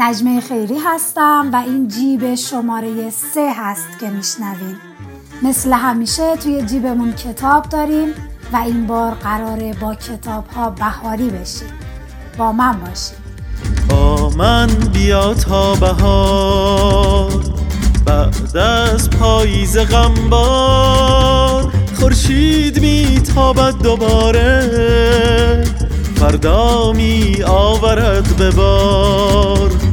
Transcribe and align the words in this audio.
نجمه 0.00 0.40
خیری 0.40 0.78
هستم 0.86 1.50
و 1.52 1.56
این 1.56 1.88
جیب 1.88 2.34
شماره 2.34 3.10
سه 3.10 3.52
هست 3.56 3.98
که 4.00 4.10
میشنوین. 4.10 4.76
مثل 5.42 5.72
همیشه 5.72 6.36
توی 6.36 6.62
جیبمون 6.62 7.12
کتاب 7.12 7.68
داریم 7.68 8.08
و 8.52 8.56
این 8.56 8.86
بار 8.86 9.10
قراره 9.10 9.74
با 9.80 9.94
کتاب 9.94 10.46
ها 10.46 10.70
بهاری 10.70 11.30
بشیم. 11.30 11.68
با 12.38 12.52
من 12.52 12.80
باشیم 12.80 13.16
با 13.88 14.30
من 14.30 14.66
بیا 14.66 15.34
تا 15.34 15.74
بهار 15.74 17.44
بعد 18.04 18.56
از 18.56 19.10
پاییز 19.10 19.78
غمبار. 19.78 21.72
خورشید 22.00 22.80
میتابد 22.80 23.74
دوباره 23.82 25.64
فردا 26.16 26.92
می 26.92 27.42
آورد 27.46 28.36
به 28.36 28.50
بار. 28.50 29.68
با 29.68 29.87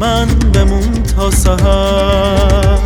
من 0.00 0.26
بمون 0.54 1.02
تا 1.02 1.30
سهر 1.30 2.78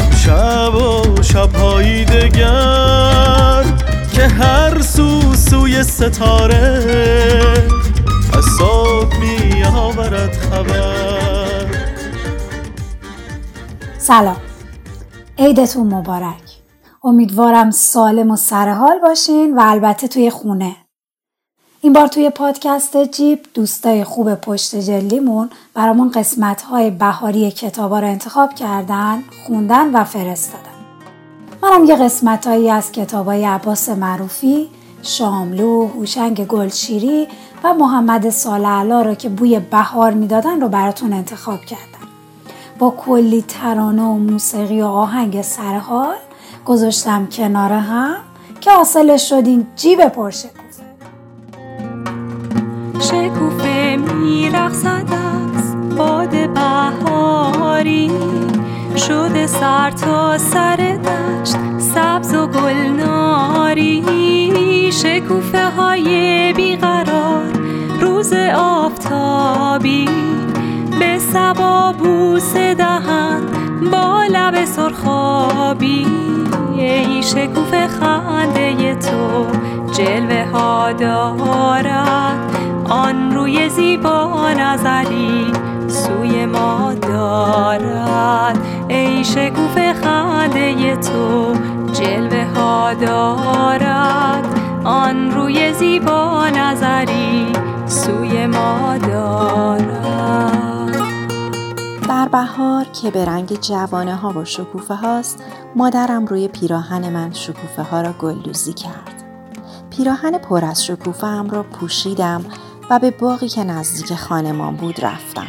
امشب 0.00 0.74
و 0.74 1.22
شبهایی 1.22 2.04
دگر 2.04 3.64
که 4.12 4.22
هر 4.22 4.82
سو 4.82 5.34
سوی 5.34 5.82
ستاره 5.82 6.82
از 8.36 8.44
می 9.20 9.64
آورد 9.64 10.32
خبر. 10.32 11.66
سلام. 13.98 14.36
عیدتون 15.38 15.94
مبارک. 15.94 16.42
امیدوارم 17.04 17.70
سالم 17.70 18.30
و 18.30 18.36
سرحال 18.36 18.98
باشین 19.02 19.58
و 19.58 19.60
البته 19.60 20.08
توی 20.08 20.30
خونه. 20.30 20.85
این 21.86 21.92
بار 21.92 22.06
توی 22.06 22.30
پادکست 22.30 23.04
جیب 23.04 23.40
دوستای 23.54 24.04
خوب 24.04 24.34
پشت 24.34 24.76
جلیمون 24.76 25.50
برامون 25.74 26.10
قسمت 26.10 26.62
های 26.62 26.90
بهاری 26.90 27.50
کتابا 27.50 28.00
رو 28.00 28.06
انتخاب 28.06 28.54
کردن 28.54 29.22
خوندن 29.46 29.90
و 29.90 30.04
فرستادن. 30.04 30.70
منم 31.62 31.84
یه 31.84 31.96
قسمت 31.96 32.46
هایی 32.46 32.70
از 32.70 32.92
کتاب 32.92 33.26
های 33.26 33.44
عباس 33.44 33.88
معروفی 33.88 34.68
شاملو، 35.02 35.86
هوشنگ 35.86 36.46
گلشیری 36.46 37.28
و 37.64 37.74
محمد 37.74 38.30
سالعلا 38.30 39.02
رو 39.02 39.14
که 39.14 39.28
بوی 39.28 39.58
بهار 39.58 40.12
می‌دادن 40.12 40.60
رو 40.60 40.68
براتون 40.68 41.12
انتخاب 41.12 41.60
کردم. 41.60 42.08
با 42.78 42.90
کلی 42.90 43.44
ترانه 43.48 44.02
و 44.02 44.14
موسیقی 44.14 44.82
و 44.82 44.86
آهنگ 44.86 45.42
سرحال 45.42 46.16
گذاشتم 46.66 47.26
کنار 47.26 47.72
هم 47.72 48.16
که 48.60 48.70
حاصلش 48.70 49.28
شد 49.28 49.42
این 49.46 49.66
جیب 49.76 50.08
پرشه 50.08 50.48
شکوفه 53.00 53.96
میرقصد 53.96 55.06
از 55.56 55.96
باد 55.96 56.54
بهاری. 56.54 58.10
شده 58.96 59.46
سر 59.46 59.90
تا 59.90 60.38
سر 60.38 60.76
دشت 60.76 61.56
سبز 61.78 62.34
و 62.34 62.46
گلناری. 62.46 64.02
شکوفه 64.92 65.70
های 65.70 66.52
بیقرار 66.52 67.44
روز 68.00 68.32
آفتابی. 68.56 70.08
به 71.00 71.18
سبا 71.18 71.94
بوس 71.98 72.56
دهن 72.56 73.40
با 73.92 74.24
لب 74.30 74.64
سرخابی. 74.64 76.06
ای 76.76 77.22
شکوفه 77.22 77.88
خنده 77.88 78.94
تو 78.94 79.46
جلوه 79.92 80.44
ها 80.52 80.92
دارد. 80.92 82.65
آن 82.90 83.34
روی 83.34 83.68
زیبا 83.68 84.52
نظری 84.52 85.52
سوی 85.88 86.46
ما 86.46 86.94
دارد. 86.94 88.58
ای 88.88 89.24
شکوف 89.24 89.78
خنده 90.02 90.96
تو 90.96 91.54
جلوه 91.92 92.44
ها 92.44 92.94
دارد. 92.94 94.46
آن 94.84 95.30
روی 95.30 95.72
زیبا 95.72 96.48
نظری 96.48 97.52
سوی 97.86 98.46
ما 98.46 98.98
دارد. 98.98 100.26
در 102.08 102.28
بهار 102.28 102.84
که 102.84 103.10
به 103.10 103.24
رنگ 103.24 103.60
جوانه 103.60 104.16
ها 104.16 104.30
و 104.30 104.44
شکوفه 104.44 104.94
هاست 104.94 105.44
مادرم 105.76 106.26
روی 106.26 106.48
پیراهن 106.48 107.08
من 107.12 107.32
شکوفه 107.32 107.82
ها 107.82 108.00
را 108.00 108.12
گلدوزی 108.12 108.72
کرد. 108.72 109.24
پیراهن 109.96 110.38
پر 110.38 110.64
از 110.64 110.84
شکوفه 110.84 111.26
هم 111.26 111.50
را 111.50 111.62
پوشیدم 111.62 112.44
و 112.90 112.98
به 112.98 113.10
باقی 113.10 113.48
که 113.48 113.64
نزدیک 113.64 114.14
خانمان 114.14 114.76
بود 114.76 115.04
رفتم. 115.04 115.46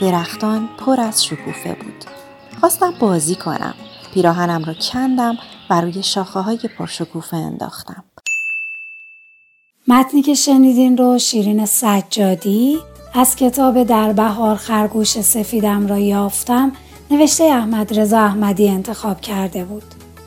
درختان 0.00 0.68
پر 0.78 1.00
از 1.00 1.24
شکوفه 1.24 1.74
بود. 1.74 2.04
خواستم 2.60 2.94
بازی 3.00 3.34
کنم. 3.34 3.74
پیراهنم 4.14 4.64
را 4.64 4.74
کندم 4.74 5.36
و 5.70 5.80
روی 5.80 6.02
شاخه 6.02 6.40
های 6.40 6.58
پرشکوفه 6.78 7.36
انداختم. 7.36 8.04
متنی 9.88 10.22
که 10.22 10.34
شنیدین 10.34 10.96
رو 10.96 11.18
شیرین 11.18 11.66
سجادی 11.66 12.78
از 13.14 13.36
کتاب 13.36 13.82
در 13.82 14.12
بهار 14.12 14.56
خرگوش 14.56 15.20
سفیدم 15.20 15.86
را 15.86 15.98
یافتم 15.98 16.72
نوشته 17.10 17.44
احمد 17.44 17.98
رضا 17.98 18.18
احمدی 18.18 18.68
انتخاب 18.68 19.20
کرده 19.20 19.64
بود. 19.64 19.84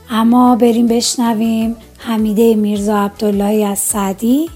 اما 0.09 0.55
بریم 0.55 0.87
بشنویم 0.87 1.75
حمیده 1.97 2.55
میرزا 2.55 2.97
عبداللهی 2.97 3.63
از 3.63 3.79
سعدی 3.79 4.49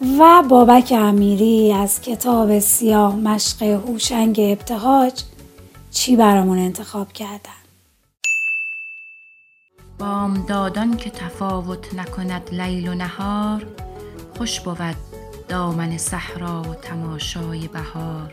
و 0.00 0.42
بابک 0.48 0.92
امیری 0.96 1.72
از 1.72 2.00
کتاب 2.00 2.58
سیاه 2.58 3.16
مشق 3.16 3.62
هوشنگ 3.62 4.40
ابتهاج 4.40 5.22
چی 5.90 6.16
برامون 6.16 6.58
انتخاب 6.58 7.12
کردن؟ 7.12 7.58
دادان 10.48 10.96
که 10.96 11.10
تفاوت 11.10 11.94
نکند 11.94 12.54
لیل 12.54 12.88
و 12.88 12.94
نهار 12.94 13.66
خوش 14.38 14.60
بود 14.60 14.96
دامن 15.48 15.98
صحرا 15.98 16.62
و 16.62 16.74
تماشای 16.74 17.68
بهار. 17.68 18.32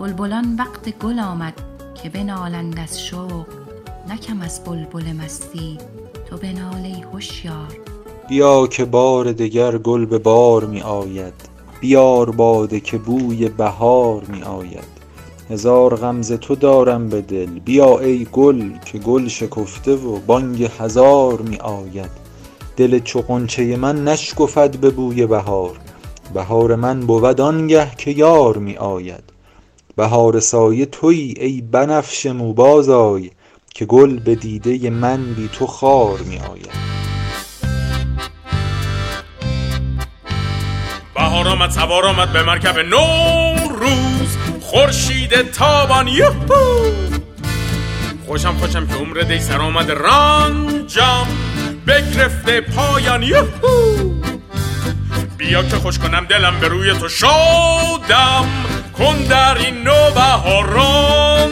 بلبلان 0.00 0.56
وقت 0.58 0.98
گل 0.98 1.18
آمد 1.18 1.54
که 2.02 2.08
بنالند 2.08 2.78
از 2.78 3.02
شوق 3.02 3.46
نکم 4.08 4.40
از 4.40 4.64
بلبل 4.64 5.12
مستی 5.12 5.78
تو 6.30 6.36
بنالی 6.36 7.02
هوشیار. 7.02 7.91
بیا 8.32 8.66
که 8.66 8.84
بار 8.84 9.32
دگر 9.32 9.78
گل 9.78 10.04
به 10.04 10.18
بار 10.18 10.64
می 10.64 10.82
آید. 10.82 11.34
بیار 11.80 12.30
باده 12.30 12.80
که 12.80 12.98
بوی 12.98 13.48
بهار 13.48 14.22
می 14.28 14.42
آید. 14.42 14.88
هزار 15.50 15.96
غمز 15.96 16.32
تو 16.32 16.54
دارم 16.54 17.08
به 17.08 17.20
دل. 17.20 17.58
بیا 17.58 17.98
ای 17.98 18.26
گل 18.32 18.70
که 18.84 18.98
گل 18.98 19.28
شکفته 19.28 19.94
و 19.94 20.18
بانگ 20.26 20.70
هزار 20.78 21.40
می 21.40 21.56
آید. 21.56 22.10
دل 22.76 22.98
چو 22.98 23.20
غنچه 23.20 23.76
من 23.76 24.04
نشکفد 24.04 24.76
به 24.76 24.90
بوی 24.90 25.26
بهار. 25.26 25.76
بهار 26.34 26.76
من 26.76 27.00
بود 27.00 27.40
آنگه 27.40 27.90
که 27.98 28.10
یار 28.10 28.58
می 28.58 28.76
آید. 28.76 29.24
بهار 29.96 30.40
سایه 30.40 30.86
تویی 30.86 31.34
ای 31.40 31.60
بنفشه 31.60 32.32
مو 32.32 32.54
که 33.74 33.84
گل 33.84 34.18
به 34.18 34.34
دیده 34.34 34.90
من 34.90 35.34
بی 35.34 35.48
تو 35.52 35.66
خار 35.66 36.18
می 36.18 36.38
آید. 36.38 37.11
بهار 41.32 41.48
آمد 41.48 41.70
سوار 41.70 42.06
آمد 42.06 42.32
به 42.32 42.42
مرکب 42.42 42.78
روز 43.80 44.36
خورشید 44.60 45.50
تابان 45.50 46.08
یهو 46.08 46.32
خوشم 48.26 48.56
خوشم 48.58 48.86
که 48.86 48.94
عمر 48.94 49.20
دی 49.20 49.38
سر 49.38 49.58
آمد 49.58 49.90
رنجم. 49.90 51.26
بگرفته 51.86 52.60
پایان 52.60 53.22
یهو 53.22 53.46
بیا 55.38 55.62
که 55.62 55.76
خوش 55.76 55.98
کنم 55.98 56.24
دلم 56.24 56.60
به 56.60 56.68
روی 56.68 56.94
تو 56.94 57.08
شادم. 57.08 58.46
کن 58.98 59.16
در 59.16 59.58
این 59.58 59.82
نو 59.82 60.10
بهاران 60.14 61.50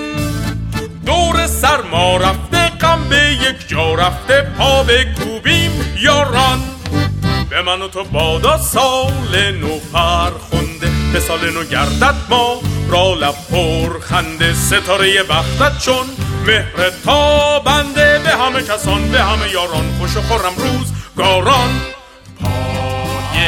دور 1.07 1.47
سرما 1.47 2.17
رفته 2.17 2.69
غم 2.69 3.09
به 3.09 3.33
یک 3.33 3.69
جا 3.69 3.95
رفته 3.95 4.43
پا 4.59 4.85
کوبیم 5.19 5.71
یاران. 5.99 6.70
من 7.63 7.83
و 7.83 7.89
تو 7.89 8.05
بادا 8.05 8.59
سال 8.59 9.53
نو 9.53 9.79
خونده 10.51 10.91
به 11.13 11.21
سال 11.21 11.51
نو 11.51 11.65
گردد 11.65 12.15
ما 12.29 12.61
را 12.89 13.15
لب 13.15 13.35
پر 13.51 14.01
خنده. 14.01 14.55
ستاره 14.55 15.23
بختت 15.23 15.79
چون 15.79 16.07
مهر 16.47 16.91
تا 17.05 17.59
بنده 17.59 18.19
به 18.19 18.31
همه 18.31 18.63
کسان 18.63 19.09
به 19.09 19.23
همه 19.23 19.51
یاران 19.53 19.95
خوش 19.99 20.17
و 20.17 20.23
خورم 20.23 20.55
روز 20.57 20.93
گاران 21.17 21.81
پای 22.41 23.45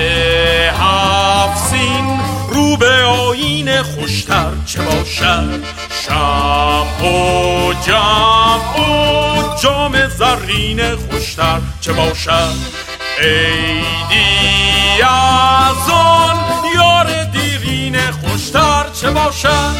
هفسین 0.66 2.20
رو 2.48 2.76
به 2.76 3.02
آین 3.02 3.82
خوشتر 3.82 4.50
چه 4.66 4.82
باشد؟ 4.82 5.64
شب 6.06 7.02
و 7.04 7.74
جمع 7.86 8.80
و 8.80 9.56
جام 9.62 10.08
زرین 10.08 10.96
خوشتر 10.96 11.60
چه 11.80 11.92
باشد؟ 11.92 12.81
ایدی 13.20 15.02
از 15.02 15.90
آن 15.90 16.36
یار 16.74 17.24
دیرین 17.24 18.10
خوشتر 18.10 18.84
چه 19.00 19.10
باشد؟ 19.10 19.74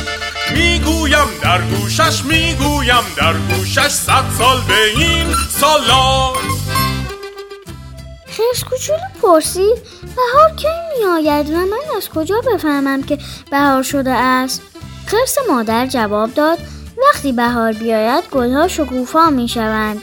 می‌گویم 0.54 1.26
در 1.42 1.60
گوشش 1.60 2.24
می‌گویم 2.24 3.04
در 3.16 3.32
گوشش 3.32 3.88
صد 3.88 4.24
سال 4.38 4.60
به 4.68 5.02
این 5.02 5.34
سالا 5.50 6.32
خرس 8.26 8.64
کوچولو 8.64 8.98
پرسید 9.22 9.78
بهار 10.16 10.56
کی 10.56 10.68
میآید 10.98 11.50
و 11.50 11.56
من 11.56 11.96
از 11.96 12.08
کجا 12.08 12.40
بفهمم 12.40 13.02
که 13.02 13.18
بهار 13.50 13.82
شده 13.82 14.10
است؟ 14.10 14.62
خرس 15.06 15.38
مادر 15.48 15.86
جواب 15.86 16.34
داد 16.34 16.58
وقتی 17.12 17.32
بهار 17.32 17.72
بیاید 17.72 18.24
گلها 18.32 18.68
شکوفا 18.68 19.30
می 19.30 19.48
شوند 19.48 19.98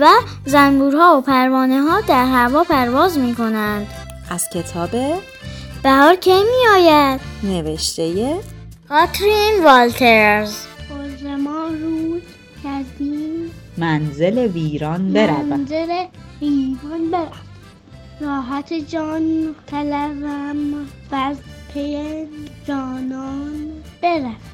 و 0.00 0.06
زنبورها 0.44 1.18
و 1.18 1.20
پروانه 1.20 1.80
ها 1.80 2.00
در 2.00 2.24
هوا 2.24 2.64
پرواز 2.64 3.18
می 3.18 3.34
کنند 3.34 3.86
از 4.30 4.48
کتاب 4.54 4.90
بهار 5.82 6.16
کی 6.16 6.30
می 6.30 6.68
آید؟ 6.74 7.20
نوشته 7.42 8.36
کاترین 8.88 9.64
والترز. 9.64 10.54
ما 11.38 11.66
روز 11.66 12.22
کردیم. 12.64 13.50
منزل 13.76 14.38
ویران 14.38 15.12
برود. 15.12 15.44
منزل 15.44 16.04
ویران 16.40 17.10
برود. 17.10 17.32
راحت 18.20 18.72
جان 18.72 19.54
طلبم 19.66 20.74
و 21.12 21.34
پی 21.74 22.26
جانان 22.66 23.70
برود. 24.02 24.47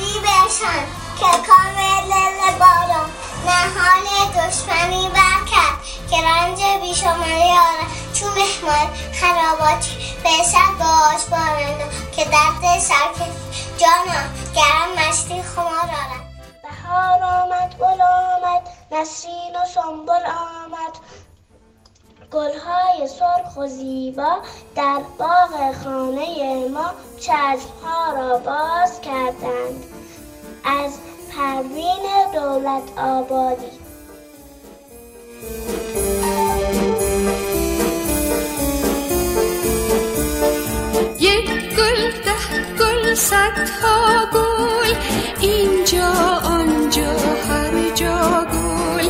دوستی 0.00 0.20
بشن 0.20 0.84
که 1.18 1.48
کامل 1.48 2.58
باران 2.58 3.10
نهال 3.46 4.28
دشمنی 4.28 5.08
برکرد 5.08 5.80
که 6.10 6.16
رنج 6.16 6.80
بیشماری 6.80 7.50
آره. 7.50 7.86
چون 8.14 8.28
مهمان 8.28 8.90
خراباتی 9.12 9.90
بسد 10.24 10.78
باش 10.78 11.24
بارنده 11.30 11.84
که 12.12 12.24
درد 12.24 12.78
سرکش 12.80 13.36
جانا 13.78 14.20
گرم 14.54 15.08
مشتی 15.08 15.42
خمار 15.42 15.68
آرد 15.68 16.30
بهار 16.62 17.22
آمد 17.22 17.74
گل 17.80 18.02
آمد 18.02 18.68
نسرین 18.92 19.56
و 19.56 19.66
سنبل 19.74 20.26
آمد. 20.26 20.96
گلهای 22.32 23.08
سرخ 23.08 23.56
و 23.56 23.66
زیبا 23.66 24.38
در 24.76 25.00
باغ 25.18 25.82
خانه 25.84 26.68
ما 26.68 26.90
چشمها 27.20 28.12
را 28.14 28.38
باز 28.38 29.00
کردند. 29.00 29.89
از 30.64 30.98
پروین 31.30 32.06
دولت 32.34 32.98
آبادی. 32.98 33.66
یک 41.20 41.76
گل 41.76 42.10
ده 42.24 42.76
گل 42.78 43.14
صدها 43.14 44.26
گل 44.32 44.94
اینجا 45.40 46.12
آنجا 46.44 47.12
هر 47.48 47.90
جا 47.94 48.46
گل. 48.52 49.08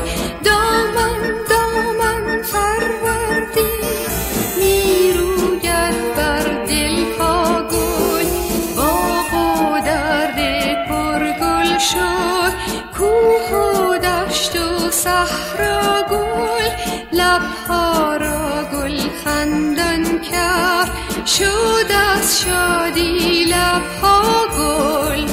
صحرا 15.05 16.03
گل 16.11 16.69
لبها 17.13 18.17
را 18.17 18.65
گل 18.73 18.99
خندان 19.25 20.21
کرد. 20.21 20.91
شد 21.27 21.91
از 22.17 22.41
شادی 22.41 23.45
لبها 23.45 24.23
گل. 24.59 25.25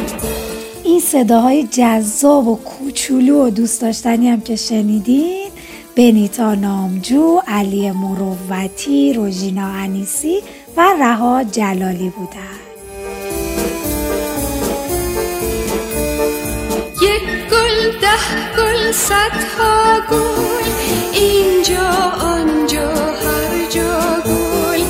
این 0.83 0.99
صداهای 0.99 1.63
جذاب 1.63 2.47
و 2.47 2.55
کوچولو 2.55 3.47
و 3.47 3.49
دوست 3.49 3.81
داشتنی 3.81 4.29
هم 4.29 4.41
که 4.41 4.55
شنیدین 4.55 5.49
بنیتا 5.95 6.55
نامجو، 6.55 7.41
علی 7.47 7.91
مروتی، 7.91 9.13
روژینا 9.13 9.67
انیسی 9.67 10.39
و 10.77 10.81
رها 10.99 11.43
جلالی 11.43 12.09
بودن. 12.09 12.66
ده 18.07 18.13
گل 18.57 18.91
صدها 18.91 19.99
گل 20.11 20.67
اینجا 21.13 21.89
آنجا 22.35 22.91
هر 23.23 23.53
جا 23.75 23.99
گل 24.25 24.81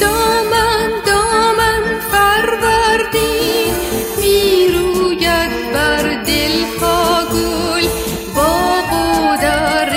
دامن 0.00 0.90
دامن 1.06 1.82
فروردی 2.10 3.72
می‌روید 4.20 5.72
بر 5.72 6.04
دلها 6.24 7.24
گل 7.32 7.86
باغ 8.34 8.92
و 8.92 9.36
در 9.42 9.90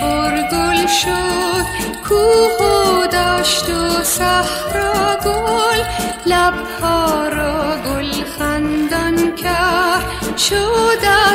پرگل 0.00 0.86
شد 0.86 1.64
کوه 2.08 2.56
و 2.66 3.06
دشت 3.06 3.68
و 3.70 4.02
صحرا 4.02 5.16
گل. 5.24 5.80
لبها 6.26 7.28
را 7.28 7.76
گل 7.86 8.24
خندان 8.38 9.34
کرد 9.36 10.38
شد 10.38 10.91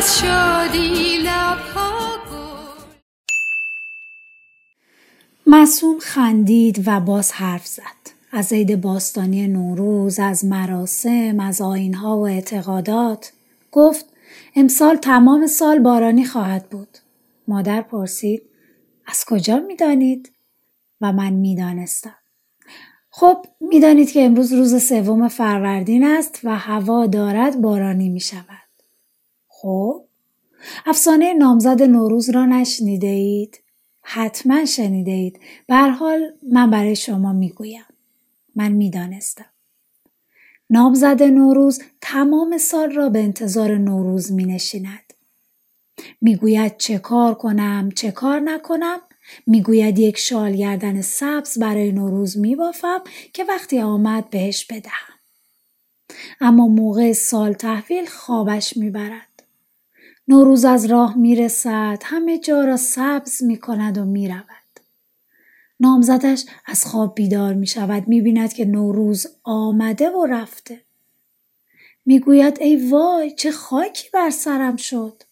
شادی 0.08 1.18
مسون 5.48 6.00
خندید 6.00 6.84
و 6.88 7.00
باز 7.00 7.32
حرف 7.32 7.68
زد. 7.68 7.82
از 8.32 8.54
عید 8.54 8.82
باستانی 8.82 9.48
نوروز، 9.48 10.20
از 10.20 10.46
مراسم، 10.46 11.40
از 11.40 11.62
آینها 11.62 12.18
و 12.18 12.28
اعتقادات. 12.28 13.32
گفت 13.72 14.06
امسال 14.56 14.96
تمام 14.96 15.48
سال 15.48 15.80
بارانی 15.80 16.26
خواهد 16.26 16.70
بود. 16.70 16.98
مادر 17.48 17.82
پرسید 17.82 18.42
از 19.08 19.26
کجا 19.28 19.60
می‌دانید؟ 19.60 20.32
و 21.02 21.14
من 21.14 21.34
می‌دانستم. 21.34 22.18
خب 23.10 23.46
می‌دانید 23.62 24.12
که 24.12 24.26
امروز 24.26 24.54
روز 24.54 24.84
سوم 24.84 25.28
فروردین 25.28 26.04
است 26.04 26.40
و 26.44 26.58
هوا 26.58 27.06
دارد 27.06 27.62
بارانی 27.62 28.10
می 28.10 28.20
شود. 28.20 28.67
خب 29.68 30.04
افسانه 30.86 31.34
نامزد 31.34 31.84
نوروز 31.84 32.30
را 32.30 32.46
نشنیده 32.46 33.08
اید؟ 33.08 33.60
حتما 34.02 34.66
شنیده 34.66 35.12
اید. 35.12 35.40
حال 35.70 36.32
من 36.52 36.70
برای 36.70 36.96
شما 36.96 37.34
می‌گویم. 37.34 37.86
من 38.56 38.72
می‌دانستم. 38.72 39.46
نامزد 40.70 41.24
نوروز 41.24 41.82
تمام 42.02 42.58
سال 42.58 42.92
را 42.92 43.10
به 43.10 43.20
انتظار 43.20 43.78
نوروز 43.78 44.32
می 44.32 44.46
نشیند. 44.46 45.14
می‌گوید 46.22 46.78
چه 46.78 47.00
کار 47.00 47.34
کنم 47.34 47.90
چه 47.96 48.12
کار 48.12 48.40
نکنم 48.40 49.00
می‌گوید 49.48 50.00
یک 50.00 50.18
شال 50.18 50.56
گردن 50.56 51.02
سبز 51.02 51.60
برای 51.60 51.92
نوروز 51.92 52.38
میبافم 52.38 53.02
که 53.34 53.44
وقتی 53.44 53.80
آمد 53.80 54.30
بهش 54.30 54.66
بدهم 54.66 55.18
اما 56.42 56.68
موقع 56.68 57.14
سال 57.14 57.54
تحویل 57.54 58.06
خوابش 58.06 58.78
می‌برد 58.78 59.27
نوروز 60.30 60.66
از 60.66 60.86
راه 60.86 61.18
می‌رسد 61.18 62.02
همه 62.06 62.38
جا 62.38 62.66
را 62.66 62.78
سبز 62.78 63.44
می‌کند 63.44 63.98
و 63.98 64.06
می‌رود 64.06 64.46
نامزدش 65.80 66.46
از 66.66 66.86
خواب 66.86 67.16
بیدار 67.16 67.54
می 67.54 67.68
شود 67.68 68.08
می 68.08 68.22
بیند 68.22 68.54
که 68.54 68.66
نوروز 68.66 69.28
آمده 69.44 70.10
و 70.10 70.26
رفته. 70.26 70.82
می‌گوید 72.06 72.58
ای 72.62 72.90
وای 72.90 73.32
چه 73.32 73.52
خاکی 73.52 74.10
بر 74.14 74.30
سرم 74.30 74.76
شد 74.76 75.24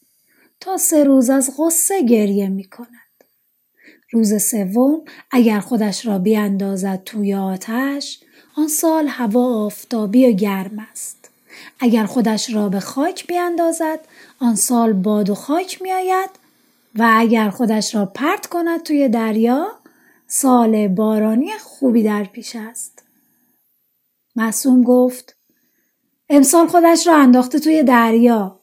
تا 0.59 0.77
سه 0.77 1.03
روز 1.03 1.29
از 1.29 1.53
غصه 1.57 2.01
گریه 2.01 2.49
می 2.49 2.63
کند. 2.63 2.89
روز 4.11 4.43
سوم 4.43 5.01
اگر 5.31 5.59
خودش 5.59 6.05
را 6.05 6.19
بیاندازد 6.19 7.01
توی 7.05 7.33
آتش 7.33 8.19
آن 8.57 8.67
سال 8.67 9.07
هوا 9.07 9.65
آفتابی 9.65 10.27
و 10.27 10.31
گرم 10.31 10.87
است. 10.91 11.29
اگر 11.79 12.05
خودش 12.05 12.53
را 12.53 12.69
به 12.69 12.79
خاک 12.79 13.27
بیاندازد 13.27 13.99
آن 14.45 14.55
سال 14.55 14.93
باد 14.93 15.29
و 15.29 15.35
خاک 15.35 15.81
می 15.81 15.91
آید 15.93 16.29
و 16.95 17.13
اگر 17.17 17.49
خودش 17.49 17.95
را 17.95 18.05
پرت 18.05 18.47
کند 18.47 18.83
توی 18.83 19.09
دریا 19.09 19.67
سال 20.27 20.87
بارانی 20.87 21.51
خوبی 21.57 22.03
در 22.03 22.23
پیش 22.23 22.55
است. 22.55 23.03
مسوم 24.35 24.83
گفت 24.83 25.37
امسال 26.29 26.67
خودش 26.67 27.07
را 27.07 27.15
انداخته 27.17 27.59
توی 27.59 27.83
دریا. 27.83 28.59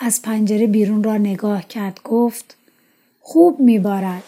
از 0.00 0.22
پنجره 0.22 0.66
بیرون 0.66 1.04
را 1.04 1.16
نگاه 1.16 1.68
کرد 1.68 2.00
گفت 2.04 2.56
خوب 3.20 3.60
میبارد. 3.60 4.22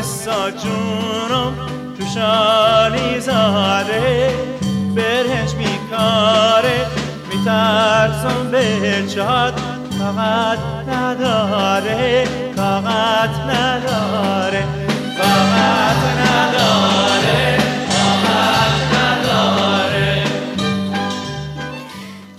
گل 0.00 0.06
نساجونم 0.06 1.54
تو 1.98 2.06
شالی 2.14 3.20
زاده 3.20 4.30
برهش 4.96 5.54
میکاره 5.54 6.86
میترسم 7.32 8.50
به 8.50 9.04
چاد 9.14 9.54
طاقت 9.98 10.58
نداره 10.88 12.24
طاقت 12.56 13.30
نداره 13.48 14.64
طاقت 15.18 15.96
نداره 16.20 17.58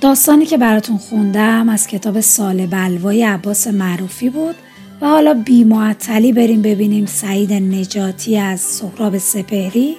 داستانی 0.02 0.46
که 0.46 0.58
براتون 0.58 0.98
خوندم 0.98 1.70
از 1.70 1.88
کتاب 1.88 2.20
سال 2.20 2.66
بلوای 2.66 3.24
عباس 3.24 3.68
معروفی 3.68 4.30
بود. 4.30 4.56
و 5.02 5.06
حالا 5.06 5.44
بی 5.46 5.64
معطلی 5.64 6.34
بریم 6.34 6.62
ببینیم 6.62 7.06
سعید 7.06 7.54
نجاتی 7.54 8.38
از 8.38 8.60
سهراب 8.60 9.18
سپهری 9.18 9.96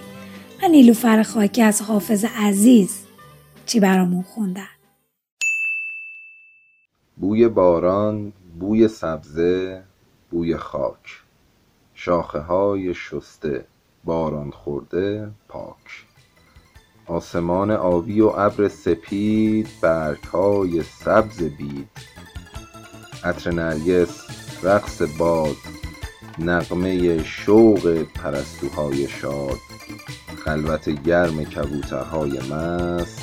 و 0.63 0.69
نیلوفر 0.69 1.23
خاکی 1.23 1.63
از 1.63 1.83
حافظ 1.83 2.25
عزیز 2.39 3.03
چی 3.67 3.81
برامون 3.81 4.23
خوندن. 4.23 4.63
بوی 7.17 7.49
باران 7.49 8.33
بوی 8.61 8.89
سبزه 8.89 9.83
بوی 10.31 10.57
خاک. 10.57 11.23
شاخه 11.95 12.39
های 12.39 12.95
شسته 12.95 13.65
باران 14.05 14.51
خورده 14.51 15.31
پاک. 15.49 16.07
آسمان 17.07 17.71
آبی 17.71 18.21
و 18.21 18.27
ابر 18.27 18.69
سپید 18.69 19.69
برگ 19.83 20.23
های 20.25 20.83
سبز 20.83 21.43
بید. 21.43 21.89
عطر 23.25 23.51
نرگس 23.51 24.42
رقص 24.63 25.03
باد 25.19 25.57
نغمه 26.39 27.25
شوق 27.25 28.07
پرستوهای 28.15 29.09
شاد 29.09 29.59
خلوت 30.45 30.89
گرم 30.89 31.45
کبوترهای 31.45 32.39
مست 32.39 33.21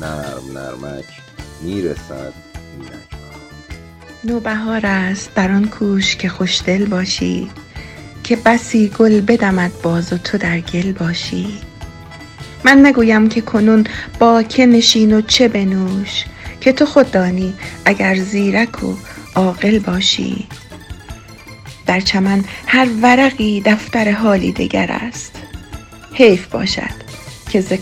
نرم 0.00 0.58
نرمک 0.58 1.04
می‌رسد 1.62 2.32
نوبهار 4.24 4.86
است 4.86 5.34
در 5.34 5.52
آن 5.52 5.68
کوش 5.68 6.16
که 6.16 6.28
خوشدل 6.28 6.84
باشی 6.84 7.50
که 8.24 8.36
بسی 8.36 8.88
گل 8.98 9.20
بدمد 9.20 9.72
باز 9.82 10.12
و 10.12 10.18
تو 10.18 10.38
در 10.38 10.60
گل 10.60 10.92
باشی. 10.92 11.58
من 12.64 12.86
نگویم 12.86 13.28
که 13.28 13.40
کنون 13.40 13.84
با 14.18 14.42
که 14.42 14.66
نشین 14.66 15.16
و 15.16 15.20
چه 15.20 15.48
بنوش 15.48 16.24
که 16.60 16.72
تو 16.72 16.86
خود 16.86 17.10
دانی 17.10 17.54
اگر 17.84 18.14
زیرک 18.14 18.84
و 18.84 18.94
عاقل 19.34 19.78
باشی. 19.78 20.46
در 21.86 22.00
چمن 22.00 22.44
هر 22.66 22.88
ورقی 23.02 23.60
دفتر 23.60 24.10
حالی 24.10 24.52
دگر 24.52 24.92
است. 24.92 25.32
حیف 26.12 26.46
باشد 26.46 26.94
که 27.50 27.60
ز 27.60 27.72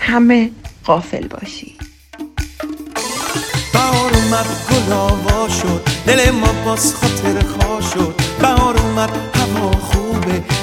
همه 0.00 0.50
غافل 0.84 1.26
باشی. 1.26 1.76
بهار 3.72 4.14
اومد 4.14 4.46
گل 4.70 4.92
آوا 4.92 5.48
شد 5.48 5.88
دل 6.06 6.30
ما 6.30 6.52
باز 6.64 6.94
خاطر 6.94 7.46
خوا 7.46 7.80
شد. 7.80 8.14
بهار 8.40 8.78
اومد 8.78 9.10
هوا 9.34 9.93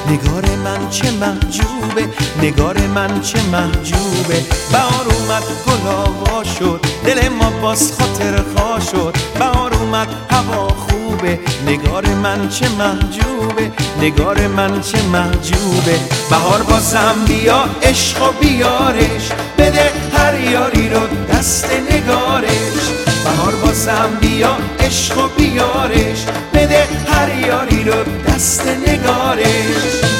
نگار 0.09 0.45
من 0.63 0.89
چه 0.89 1.11
محجوبه 1.11 2.09
نگار 2.41 2.77
من 2.77 3.21
چه 3.21 3.41
محجوبه. 3.51 4.41
بهار 4.71 5.05
اومد 5.05 5.43
گل 5.67 5.87
آوا 5.87 6.43
شد 6.43 6.85
دل 7.05 7.29
ما 7.29 7.49
باز 7.49 7.93
خاطر 7.99 8.43
خوا 8.55 8.79
شد. 8.79 9.15
بهار 9.39 9.73
اومد 9.73 10.07
هوا 10.31 10.67
خوبه 10.67 11.39
نگار 11.67 12.05
من 12.05 12.49
چه 12.49 12.69
محجوبه 12.69 13.71
نگار 14.01 14.47
من 14.47 14.81
چه 14.81 15.03
محجوبه. 15.03 15.99
بهار 16.29 16.63
بازم 16.63 17.15
بیا 17.27 17.65
عشق 17.83 18.21
و 18.29 18.31
بیارش 18.41 19.31
بده 19.57 19.91
هر 20.17 20.39
یاری 20.39 20.89
رو 20.89 21.01
دست 21.31 21.69
نگارش. 21.91 23.10
بهار 23.23 23.55
بازم 23.55 24.17
بیا 24.21 24.57
عشق 24.79 25.17
و 25.17 25.27
بیارش 25.27 26.25
بده 26.53 26.87
هر 27.07 27.39
یاری 27.47 27.83
رو 27.83 28.03
دست 28.27 28.67
نگارش. 28.67 30.11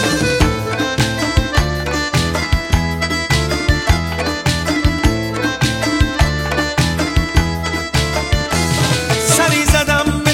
سری 9.27 9.65
زدم 9.65 10.21
به 10.25 10.33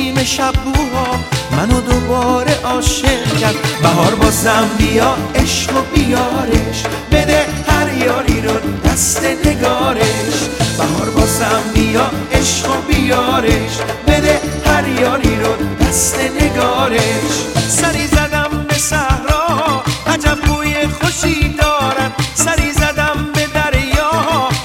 نسیم 0.00 0.24
شبوها. 0.24 1.20
منو 1.52 1.80
دوباره 1.80 2.54
عاشق 2.64 3.38
کرد. 3.40 3.54
بهار 3.82 4.14
بازم 4.14 4.68
بیا 4.78 5.16
عشق 5.34 5.76
و 5.76 5.80
بیارش. 5.94 6.82
بده 7.12 7.46
هر 7.68 7.94
یاری 8.04 8.40
رو 8.40 8.52
دست 8.84 9.24
نگارش. 9.24 10.36
بهار 10.78 11.10
بازم 11.10 11.62
بیا 11.74 12.10
عشق 12.32 12.70
و 12.70 12.92
بیارش. 12.92 13.78
بده 14.06 14.40
هر 14.66 14.88
یاری 14.88 15.36
رو 15.36 15.86
دست 15.86 16.18
نگارش. 16.40 17.32
سری 17.68 18.06
زدم 18.06 18.66
به 18.68 18.74
صحرا 18.74 19.82
عجب 20.06 20.40
بوی 20.40 20.74
خوشی 21.00 21.48
دارن 21.48 22.12
سری 22.34 22.72
زدم 22.72 23.26
به 23.34 23.46
دریا 23.54 24.10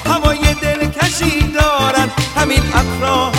هوای 0.06 0.40
دلکشی 0.62 1.52
دارن 1.54 2.10
همین 2.36 2.64
منو 2.74 3.35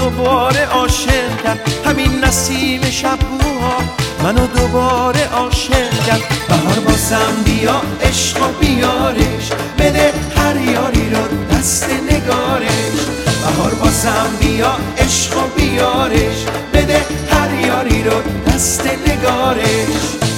دوباره 0.00 0.64
عاشق 0.64 1.42
کرد. 1.44 1.60
همین 1.86 2.24
نسیم 2.24 2.90
شبوها 2.90 3.76
منو 4.22 4.46
دوباره 4.46 5.28
عاشق 5.28 6.04
کرد. 6.06 6.22
بهار 6.48 6.80
بازم 6.80 7.42
بیا 7.44 7.82
عشق 8.02 8.42
و 8.42 8.52
بیارش. 8.60 9.50
بده 9.78 10.12
هر 10.36 10.56
یاری 10.56 11.10
رو 11.10 11.56
دست 11.56 11.90
نگارش. 11.90 13.00
بهار 13.44 13.74
بازم 13.74 14.30
بیا 14.40 14.76
عشق 14.98 15.36
و 15.36 15.46
بیارش. 15.56 16.44
بده 16.74 17.04
هر 17.30 17.66
یاری 17.66 18.02
رو 18.02 18.22
دست 18.46 18.86
نگارش. 19.06 20.29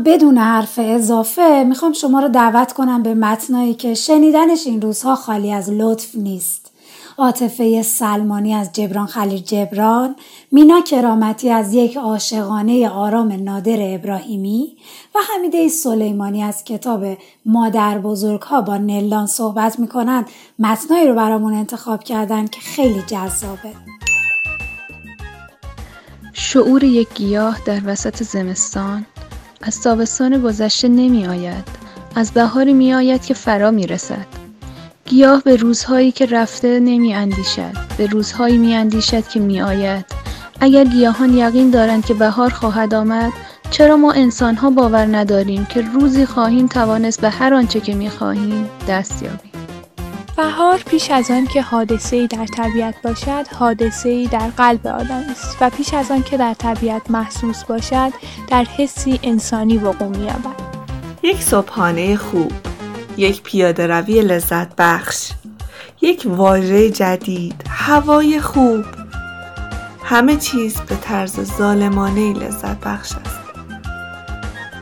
بدون 0.00 0.38
حرف 0.38 0.78
اضافه 0.82 1.64
می‌خوام 1.68 1.92
شما 1.92 2.20
رو 2.20 2.28
دعوت 2.28 2.72
کنم 2.72 3.02
به 3.02 3.14
متنایی 3.14 3.74
که 3.74 3.94
شنیدنش 3.94 4.66
این 4.66 4.82
روزها 4.82 5.14
خالی 5.14 5.52
از 5.52 5.70
لطف 5.70 6.14
نیست. 6.14 6.70
عاطفه 7.18 7.82
سلمانی 7.82 8.54
از 8.54 8.72
جبران 8.72 9.06
خلیل 9.06 9.38
جبران، 9.38 10.16
مینا 10.52 10.80
کرامتی 10.80 11.50
از 11.50 11.74
یک 11.74 11.96
عاشقانه 11.96 12.88
آرام 12.88 13.32
نادر 13.32 13.78
ابراهیمی 13.80 14.76
و 15.14 15.18
حمیده 15.28 15.68
سلیمانی 15.68 16.42
از 16.42 16.64
کتاب 16.64 17.04
مادر 17.46 17.98
بزرگ 17.98 18.42
ها 18.42 18.60
با 18.60 18.76
نلان 18.76 19.26
صحبت 19.26 19.78
می‌کنند 19.78 20.26
متنایی 20.58 21.08
رو 21.08 21.14
برامون 21.14 21.54
انتخاب 21.54 22.04
کردن 22.04 22.46
که 22.46 22.60
خیلی 22.60 23.02
جذابه. 23.06 23.72
شعور 26.32 26.84
یک 26.84 27.08
گیاه 27.14 27.58
در 27.66 27.80
وسط 27.84 28.22
زمستان 28.22 29.06
از 29.62 29.82
تابستان 29.82 30.42
گذشته 30.42 30.88
نمی 30.88 31.26
آید 31.26 31.68
از 32.14 32.32
بهاری 32.32 32.72
می 32.72 32.94
آید 32.94 33.24
که 33.24 33.34
فرا 33.34 33.70
می 33.70 33.86
رسد 33.86 34.26
گیاه 35.04 35.42
به 35.42 35.56
روزهایی 35.56 36.12
که 36.12 36.26
رفته 36.26 36.80
نمی 36.80 37.14
اندیشد 37.14 37.72
به 37.98 38.06
روزهایی 38.06 38.58
می 38.58 38.74
اندیشد 38.74 39.28
که 39.28 39.40
می 39.40 39.62
آید 39.62 40.04
اگر 40.60 40.84
گیاهان 40.84 41.34
یقین 41.34 41.70
دارند 41.70 42.06
که 42.06 42.14
بهار 42.14 42.50
خواهد 42.50 42.94
آمد 42.94 43.32
چرا 43.70 43.96
ما 43.96 44.12
انسانها 44.12 44.70
باور 44.70 45.16
نداریم 45.16 45.64
که 45.64 45.80
روزی 45.80 46.26
خواهیم 46.26 46.66
توانست 46.66 47.20
به 47.20 47.30
هر 47.30 47.54
آنچه 47.54 47.80
که 47.80 47.94
می 47.94 48.10
خواهیم 48.10 48.70
دست 48.88 49.22
یابیم؟ 49.22 49.49
بهار 50.40 50.78
پیش 50.78 51.10
از 51.10 51.30
آن 51.30 51.46
که 51.46 51.62
حادثه 51.62 52.16
ای 52.16 52.26
در 52.26 52.46
طبیعت 52.46 52.94
باشد 53.02 53.46
حادثه 53.58 54.08
ای 54.08 54.26
در 54.26 54.48
قلب 54.56 54.86
آدم 54.86 55.24
است 55.30 55.56
و 55.60 55.70
پیش 55.70 55.94
از 55.94 56.10
آن 56.10 56.22
که 56.22 56.36
در 56.36 56.54
طبیعت 56.54 57.10
محسوس 57.10 57.64
باشد 57.64 58.12
در 58.48 58.64
حسی 58.64 59.20
انسانی 59.22 59.78
وقوع 59.78 60.08
می‌یابد. 60.08 60.60
یک 61.22 61.42
صبحانه 61.42 62.16
خوب 62.16 62.52
یک 63.16 63.42
پیاده 63.42 63.86
روی 63.86 64.22
لذت 64.22 64.76
بخش 64.76 65.30
یک 66.00 66.22
واژه 66.26 66.90
جدید 66.90 67.64
هوای 67.68 68.40
خوب. 68.40 68.84
همه 70.04 70.36
چیز 70.36 70.80
به 70.80 70.96
طرز 70.96 71.56
ظالمانه 71.56 72.32
لذت 72.32 72.80
بخش 72.80 73.12
است 73.12 73.40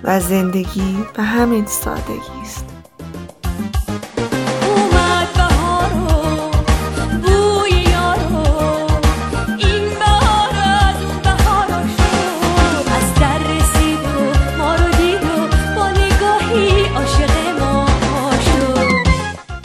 و 0.05 0.21
زندگی 0.21 0.99
به 1.17 1.23
همین 1.23 1.67
سادگی 1.67 2.43
است. 2.43 2.68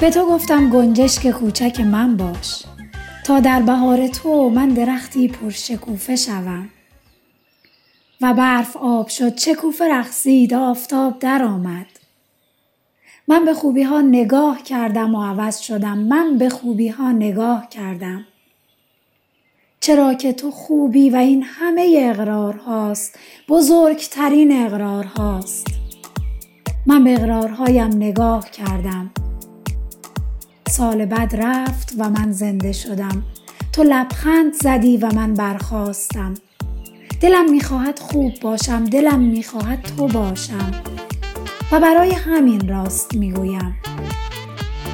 به 0.03 0.10
تو 0.10 0.25
گفتم 0.25 0.69
گنجشک 0.69 1.31
کوچک 1.31 1.79
من 1.79 2.17
باش. 2.17 2.63
تا 3.25 3.39
در 3.39 3.62
بهار 3.62 4.07
تو 4.07 4.50
من 4.50 4.69
درختی 4.69 5.27
پرشکوفه 5.27 6.15
شوم. 6.15 6.69
و 8.22 8.33
برف 8.33 8.77
آب 8.77 9.07
شد 9.07 9.38
شکوفه 9.38 9.86
رقصید 9.86 10.53
آفتاب 10.53 11.19
در 11.19 11.43
آمد. 11.43 11.86
من 13.27 13.45
به 13.45 13.53
خوبی 13.53 13.83
ها 13.83 14.01
نگاه 14.01 14.63
کردم 14.63 15.15
و 15.15 15.24
عوض 15.24 15.60
شدم. 15.60 15.98
من 15.98 16.38
به 16.38 16.50
خوبی 16.50 16.88
ها 16.88 17.12
نگاه 17.12 17.69
کردم. 17.69 18.25
چرا 19.79 20.13
که 20.13 20.33
تو 20.33 20.51
خوبی 20.51 21.10
و 21.10 21.15
این 21.15 21.43
همه 21.43 21.95
اقرار 22.00 22.53
هاست 22.53 23.19
بزرگترین 23.50 24.65
اقرار 24.65 25.03
هاست 25.03 25.67
من 26.86 27.03
به 27.03 27.13
اقرارهایم 27.13 27.93
نگاه 27.95 28.50
کردم. 28.50 29.12
سال 30.67 31.05
بعد 31.05 31.36
رفت 31.36 31.93
و 32.00 32.10
من 32.10 32.32
زنده 32.32 32.72
شدم. 32.72 33.24
تو 33.74 33.84
لبخند 33.84 34.53
زدی 34.63 34.98
و 34.98 35.13
من 35.13 35.34
برخواستم 35.34 36.34
دلم 37.22 37.51
می‌خواهد 37.51 38.00
خوب 38.00 38.34
باشم 38.41 38.86
دلم 38.86 39.20
می‌خواهد 39.20 39.82
تو 39.98 40.08
باشم. 40.08 40.72
و 41.72 41.79
برای 41.79 42.12
همین 42.13 42.67
راست 42.70 43.15
می‌گویم. 43.15 43.75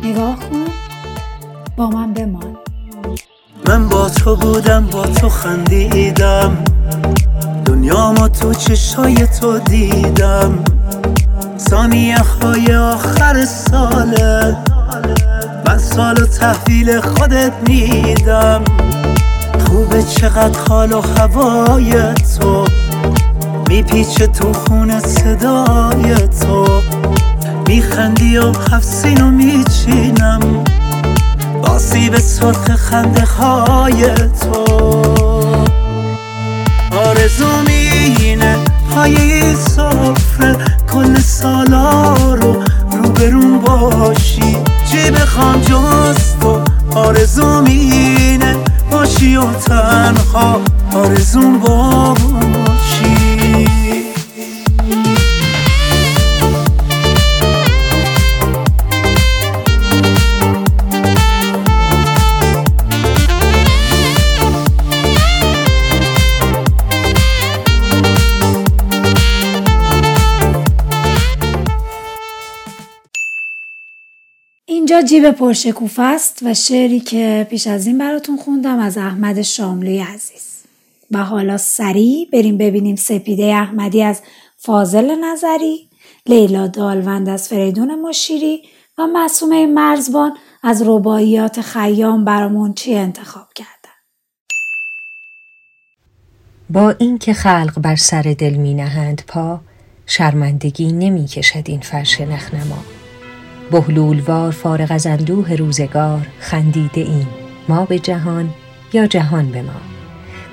نگاه 0.04 0.40
کن 0.40 0.66
با 1.78 1.90
من 1.90 2.14
بمان. 2.14 2.58
من 3.68 3.90
با 3.90 4.10
تو 4.10 4.36
بودم 4.36 4.88
با 4.92 5.06
تو 5.08 5.30
خندیدم. 5.30 6.58
دنیامو 7.66 8.28
تو 8.28 8.54
چشای 8.54 9.16
تو 9.16 9.60
دیدم. 9.60 10.64
ثانیه 11.70 12.18
های 12.18 12.76
آخر 12.76 13.46
ساله. 13.46 14.58
من 15.80 15.86
سال 15.86 16.16
تحویل 16.16 17.02
خودت 17.02 17.54
میدم. 17.70 18.64
خوبه 19.66 20.04
چقدر 20.04 20.60
حال 20.60 20.92
و 20.92 21.02
هوای 21.02 22.14
تو. 22.40 22.66
میپیچه 23.70 24.28
تو 24.28 24.54
خونه 24.54 25.00
صدای 25.00 26.16
تو. 26.42 26.68
میخندی 27.68 28.38
و 28.38 28.52
هفسینو 28.72 29.32
میچینم. 29.32 30.40
باسی 31.64 32.10
به 32.10 32.20
سرخ 32.20 32.76
خنده 32.76 33.26
های 33.26 34.06
تو. 34.16 34.66
آرزو 36.92 37.62
مینه 37.68 38.58
پای 38.96 39.56
سفره 39.56 40.58
کل 40.94 41.20
سالا 41.20 42.14
رو 42.14 42.64
روبرون 42.92 43.60
باشی. 43.60 44.58
چی 44.92 45.12
بخوام 45.12 45.62
جز 45.62 46.18
تو؟ 46.42 46.62
آرزو 46.96 47.62
مینه. 47.62 48.56
باشی 48.92 49.36
و 49.36 49.54
تنها. 49.54 50.62
آرزون 50.94 51.60
باشی 51.60 52.59
جیب 75.10 75.32
پرشکوفه 75.32 76.02
است 76.02 76.40
و 76.46 76.54
شعری 76.54 77.00
که 77.00 77.48
پیش 77.50 77.68
از 77.68 77.88
این 77.88 77.98
براتون 77.98 78.38
خوندم 78.38 78.80
از 78.80 78.98
احمد 78.98 79.42
شاملوی 79.42 80.00
عزیز. 80.00 80.64
و 81.12 81.24
حالا 81.24 81.58
سریع 81.58 82.30
بریم 82.34 82.58
ببینیم 82.58 82.96
سپیده 82.96 83.46
احمدی 83.46 84.04
از 84.04 84.22
فاضل 84.58 85.16
نظری 85.24 85.90
لیلا 86.26 86.68
دالوند 86.68 87.30
از 87.30 87.48
فریدون 87.48 88.02
مشیری 88.02 88.62
و 88.98 89.08
معصومه 89.08 89.66
مرزبان 89.66 90.38
از 90.64 90.84
رباعیات 90.86 91.62
خیام 91.62 92.26
برامون 92.26 92.74
چی 92.74 92.96
انتخاب 92.96 93.48
کردن. 93.56 93.70
با 96.70 96.96
اینکه 97.00 97.34
خلق 97.34 97.80
بر 97.82 97.96
سر 97.96 98.36
دل 98.38 98.54
می 98.54 98.74
نهند 98.74 99.22
پا 99.28 99.60
شرمندگی 100.06 100.92
نمی 100.92 101.26
کشد 101.26 101.64
این 101.66 101.82
فرش 101.82 102.22
نخنما. 102.22 102.99
بهلولوار 103.72 104.52
فارغ 104.52 104.88
از 104.92 105.08
اندوه 105.08 105.56
روزگار 105.56 106.28
خندیده 106.40 107.02
ایم. 107.02 107.28
ما 107.68 107.86
به 107.86 108.00
جهان 108.00 108.54
یا 108.94 109.08
جهان 109.08 109.52
به 109.52 109.62
ما؟ 109.62 109.82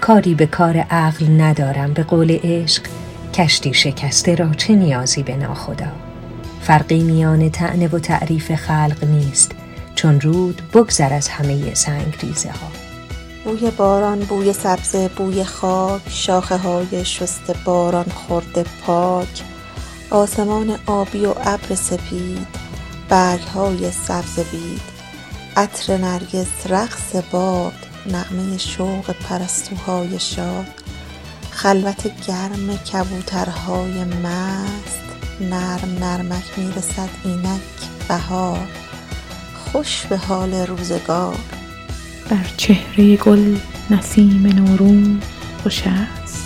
کاری 0.01 0.35
به 0.35 0.47
کار 0.47 0.77
عقل 0.77 1.41
ندارم 1.41 1.93
به 1.93 2.03
قول 2.03 2.39
عشق. 2.45 2.83
کشتی 3.35 3.75
شکسته 3.75 4.35
را 4.35 4.55
چه 4.55 4.75
نیازی 4.75 5.23
به 5.23 5.37
ناخدا؟ 5.37 5.93
فرقی 6.61 7.03
میان 7.03 7.51
تعنه 7.51 7.89
و 7.89 7.99
تعریف 7.99 8.55
خلق 8.55 9.05
نیست. 9.05 9.53
چون 9.95 10.21
رود 10.21 10.63
بگذر 10.75 11.13
از 11.13 11.29
همه 11.29 11.75
سنگ 11.75 12.17
ریزه 12.23 12.51
ها 12.51 12.87
بوی 13.45 13.71
باران 13.71 14.19
بوی 14.19 14.53
سبزه 14.53 15.09
بوی 15.09 15.45
خاک 15.45 16.03
شاخه 16.09 16.57
های 16.57 17.05
شست 17.05 17.65
باران 17.65 18.05
خورده 18.05 18.65
پاک. 18.87 19.43
آسمان 20.11 20.79
آبی 20.87 21.27
و 21.27 21.35
ابر 21.45 21.75
سپید. 21.75 22.66
برگ 23.09 23.41
های 23.41 23.91
سبز 23.91 24.39
بید 24.53 24.81
عطر 25.57 25.97
نرگس 25.97 26.67
رقص 26.67 27.17
باد 27.31 27.87
نغمه 28.07 28.59
شوق 28.59 29.11
پرستوهای 29.11 30.19
شاد 30.19 30.67
خلوت 31.51 32.27
گرم 32.27 32.77
کبوترهای 32.77 34.05
مست 34.05 35.03
نرم 35.41 35.97
نرمک 36.01 36.59
می‌رسد 36.59 37.09
اینک 37.25 37.61
بهار. 38.09 38.69
خوش 39.73 40.07
به 40.07 40.17
حال 40.17 40.55
روزگار. 40.55 41.39
بر 42.31 42.47
چهره 42.57 43.17
گل 43.17 43.57
نسیم 43.91 44.47
نوروز 44.47 45.23
خوش 45.63 45.83
است. 45.87 46.45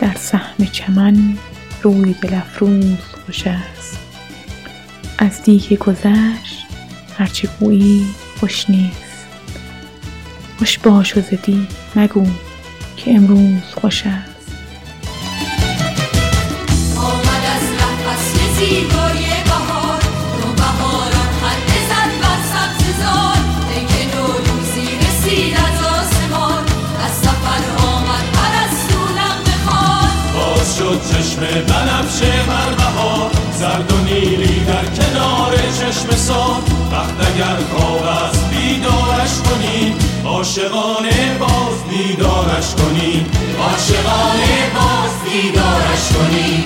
در 0.00 0.14
سهم 0.14 0.64
چمن 0.72 1.38
روی 1.82 2.14
دل 2.22 2.34
افروز 2.34 2.98
خوش 3.26 3.46
است. 3.46 4.05
از 5.18 5.42
دیگ 5.42 5.78
گذشت 5.78 6.66
هرچه 7.18 7.48
گویی 7.60 8.06
خوش 8.40 8.70
نیست. 8.70 9.26
خوش 10.58 10.78
باش 10.78 11.16
و 11.16 11.20
ز 11.20 11.34
دی 11.42 11.66
مگو 11.96 12.26
که 12.96 13.14
امروز 13.14 13.62
خوش 13.74 14.06
است 14.06 14.35
زرد 33.56 33.92
و 33.92 33.96
نیلی 33.96 34.64
در 34.64 34.84
کنار 34.84 35.56
چشم 35.56 36.10
سار 36.10 36.62
وقت 36.92 37.34
اگر 37.34 37.56
خواب 37.56 38.02
است 38.02 38.50
بیدارش 38.50 39.38
کنیم 39.38 39.98
عاشقانه 40.24 41.38
باز 41.38 41.84
بیدارش 41.90 42.74
کنیم 42.74 43.30
عاشقانه 43.58 44.70
باز 44.74 45.10
بیدارش 45.24 46.08
کنیم 46.12 46.64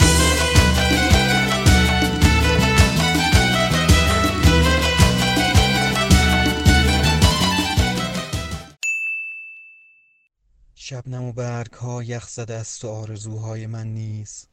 شبنم 10.75 11.25
و 11.25 11.33
برگ 11.33 11.73
ها 11.73 12.03
یخ 12.03 12.29
زده 12.29 12.55
است 12.55 12.85
و 12.85 12.89
آرزوهای 12.89 13.67
من 13.67 13.87
نیز 13.87 14.50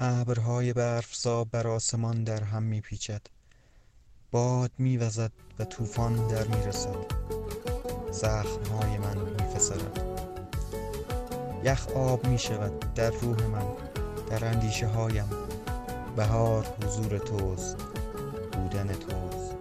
ابرهای 0.00 0.72
برفزا 0.72 1.44
بر 1.44 1.66
آسمان 1.66 2.24
در 2.24 2.42
هم 2.42 2.62
میپیچد. 2.62 3.20
باد 4.30 4.70
میوزد 4.78 5.32
و 5.58 5.64
طوفان 5.64 6.28
در 6.28 6.46
می‌رسد. 6.46 6.96
زخمهای 8.10 8.98
من 8.98 9.18
میفسرد. 9.18 10.00
یخ 11.64 11.88
آب 11.88 12.26
می‌شود 12.26 12.94
در 12.94 13.10
روح 13.10 13.46
من 13.46 13.66
در 14.30 14.44
اندیشه 14.44 14.86
هایم 14.86 15.28
بهار 16.16 16.66
حضور 16.82 17.18
توست 17.18 17.76
بودن 18.52 18.86
توست. 18.86 19.54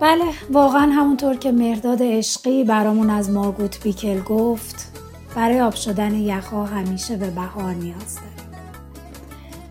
بله 0.00 0.24
واقعا 0.50 0.92
همونطور 0.92 1.36
که 1.36 1.52
مرداد 1.52 1.98
عشقی 2.02 2.64
برامون 2.64 3.10
از 3.10 3.30
مارگوت 3.30 3.82
بیکل 3.82 4.20
گفت 4.20 4.89
برای 5.40 5.60
آب 5.60 5.74
شدن 5.74 6.14
یخها 6.14 6.64
همیشه 6.64 7.16
به 7.16 7.30
بهار 7.30 7.74
نیاز 7.74 8.14
داریم 8.14 8.60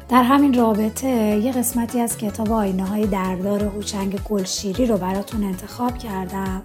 در 0.09 0.23
همین 0.23 0.53
رابطه 0.53 1.07
یه 1.43 1.51
قسمتی 1.51 1.99
از 1.99 2.17
کتاب 2.17 2.51
آینه 2.51 2.85
های 2.85 3.07
دردار 3.07 3.63
هوچنگ 3.63 4.19
گلشیری 4.21 4.85
رو 4.85 4.97
براتون 4.97 5.43
انتخاب 5.43 5.97
کردم 5.97 6.61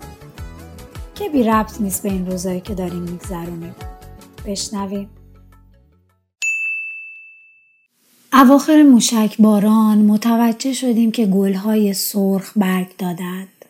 که 1.14 1.29
بی 1.29 1.43
ربط 1.43 1.81
نیست 1.81 2.03
به 2.03 2.09
این 2.09 2.27
روزایی 2.27 2.61
که 2.61 2.75
داریم 2.75 3.03
میگذرونیم 3.03 3.75
بشنویم 4.47 5.11
اواخر 8.33 8.83
موشک 8.83 9.37
باران 9.38 9.99
متوجه 9.99 10.73
شدیم 10.73 11.11
که 11.11 11.27
گلهای 11.27 11.95
سرخ 11.95 12.53
برگ 12.57 12.97
دادند. 12.97 13.64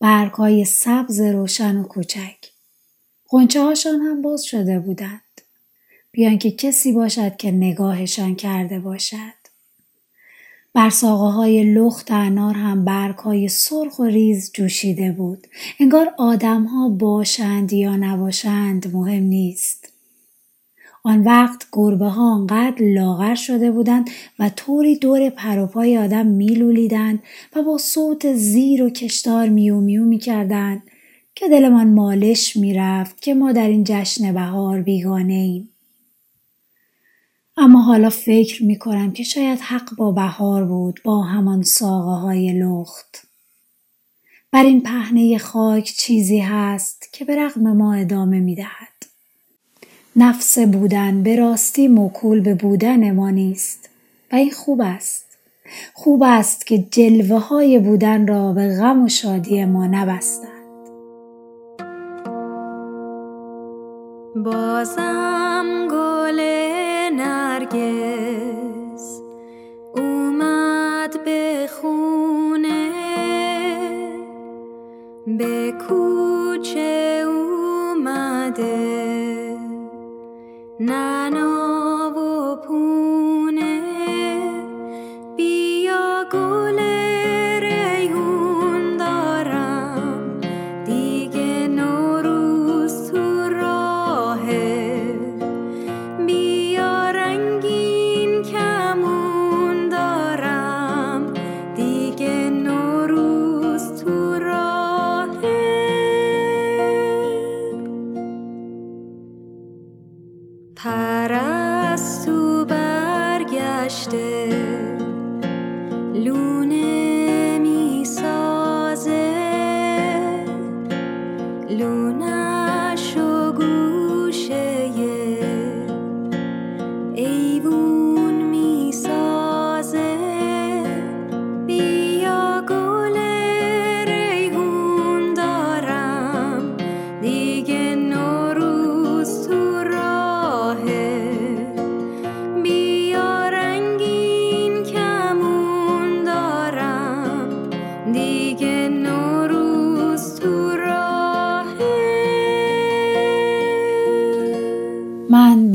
برگهای 0.00 0.64
سبز 0.64 1.20
روشن 1.20 1.76
و 1.76 1.82
کوچک. 1.82 2.51
غنچه 3.32 3.62
هاشان 3.62 4.00
هم 4.00 4.22
باز 4.22 4.44
شده 4.44 4.78
بودند. 4.78 5.20
بیان 6.10 6.38
که 6.38 6.50
کسی 6.50 6.92
باشد 6.92 7.36
که 7.36 7.50
نگاهشان 7.50 8.34
کرده 8.34 8.80
باشد. 8.80 9.42
بر 10.74 10.90
ساقه 10.90 11.24
های 11.24 11.74
لخت 11.74 12.10
انار 12.10 12.54
هم 12.54 12.84
برگ 12.84 13.16
های 13.16 13.48
سرخ 13.48 13.98
و 13.98 14.04
ریز 14.04 14.50
جوشیده 14.54 15.12
بود. 15.12 15.46
انگار 15.80 16.14
آدم 16.18 16.64
ها 16.64 16.88
باشند 16.88 17.72
یا 17.72 17.96
نباشند 17.96 18.94
مهم 18.94 19.22
نیست. 19.22 19.92
آن 21.04 21.24
وقت 21.24 21.66
گربه 21.72 22.06
ها 22.08 22.34
آنقدر 22.34 22.84
لاغر 22.84 23.34
شده 23.34 23.70
بودند 23.70 24.10
و 24.38 24.48
طوری 24.48 24.96
دور 24.96 25.30
پروپای 25.30 25.98
آدم 25.98 26.26
میلولیدند 26.26 27.22
و 27.56 27.62
با 27.62 27.78
صوت 27.78 28.34
زیر 28.34 28.82
و 28.82 28.90
کشدار 28.90 29.48
میو 29.48 29.80
میو 29.80 30.04
می‌کردند 30.04 30.82
که 31.34 31.48
دلمان 31.48 31.94
مالش 31.94 32.56
می‌رفت 32.56 33.22
که 33.22 33.34
ما 33.34 33.52
در 33.52 33.68
این 33.68 33.84
جشن 33.84 34.32
بهار 34.32 34.82
بیگانه 34.82 35.32
ایم. 35.32 35.68
اما 37.56 37.82
حالا 37.82 38.10
فکر 38.10 38.64
می 38.64 38.78
کنم 38.78 39.12
که 39.12 39.22
شاید 39.22 39.58
حق 39.58 39.94
با 39.96 40.12
بهار 40.12 40.64
بود 40.64 41.00
با 41.04 41.22
همان 41.22 41.62
ساقه 41.62 42.20
های 42.20 42.52
لخت. 42.52 43.26
بر 44.50 44.64
این 44.64 44.80
پهنه 44.80 45.38
خاک 45.38 45.84
چیزی 45.84 46.38
هست 46.38 47.08
که 47.12 47.24
به 47.24 47.36
رغم 47.36 47.76
ما 47.76 47.94
ادامه 47.94 48.40
می 48.40 48.54
دهد. 48.54 48.88
نفس 50.16 50.58
بودن 50.58 51.22
به 51.22 51.36
راستی 51.36 51.88
موکول 51.88 52.40
به 52.40 52.54
بودن 52.54 53.10
ما 53.10 53.30
نیست 53.30 53.88
و 54.32 54.36
این 54.36 54.50
خوب 54.50 54.80
است. 54.80 55.24
خوب 55.94 56.22
است 56.22 56.66
که 56.66 56.78
جلوه 56.78 57.38
های 57.38 57.78
بودن 57.78 58.26
را 58.26 58.52
به 58.52 58.76
غم 58.76 59.04
و 59.04 59.08
شادی 59.08 59.64
ما 59.64 59.86
نبستند. 59.86 60.51
بازم 64.44 65.88
گل 65.90 66.40
نرگس 67.16 68.42
اومد 69.96 71.24
به 71.24 71.68
خونه 71.80 72.92
به 75.26 75.72
کوچه 75.88 77.24
اومده. 77.26 79.02
ننا 80.80 81.51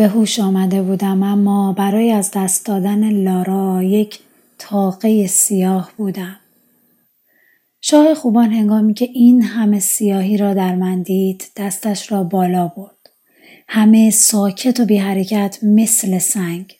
به 0.07 0.13
هوش 0.13 0.39
آمده 0.39 0.81
بودم 0.81 1.23
اما 1.23 1.73
برای 1.73 2.11
از 2.11 2.31
دست 2.31 2.65
دادن 2.65 3.09
لارا 3.09 3.83
یک 3.83 4.19
تاقه 4.59 5.27
سیاه 5.27 5.91
بودم. 5.97 6.39
شاه 7.81 8.13
خوبان 8.13 8.51
هنگامی 8.51 8.93
که 8.93 9.09
این 9.13 9.41
همه 9.41 9.79
سیاهی 9.79 10.37
را 10.37 10.53
در 10.53 10.75
من 10.75 11.01
دید 11.01 11.43
دستش 11.55 12.11
را 12.11 12.23
بالا 12.23 12.67
برد. 12.67 13.09
همه 13.67 14.11
ساکت 14.11 14.79
و 14.79 14.85
بی 14.85 14.97
حرکت 14.97 15.59
مثل 15.63 16.17
سنگ. 16.17 16.75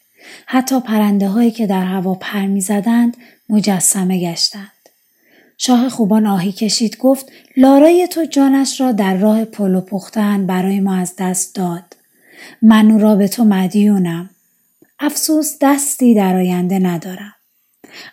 حتی 0.46 0.80
پرنده 0.80 1.28
هایی 1.28 1.52
که 1.52 1.68
در 1.68 1.86
هوا 1.86 2.14
پر 2.14 2.46
می 2.46 2.62
زدند 2.62 3.18
مجسمه 3.50 4.32
گشتند. 4.32 4.90
شاه 5.58 5.90
خوبان 5.90 6.28
آهی 6.28 6.52
کشید 6.52 6.98
گفت 6.98 7.32
لارای 7.58 8.08
تو 8.08 8.26
جانش 8.26 8.82
را 8.82 8.92
در 8.92 9.18
راه 9.18 9.46
پلو 9.46 9.82
پختن 9.82 10.46
برای 10.46 10.80
ما 10.80 10.96
از 10.96 11.14
دست 11.20 11.56
داد. 11.56 11.97
من 12.62 13.00
را 13.00 13.16
به 13.16 13.28
تو 13.28 13.44
مدیونم. 13.44 14.30
افسوس 15.00 15.58
دستی 15.62 16.16
در 16.16 16.36
آینده 16.36 16.80
ندارم. 16.80 17.34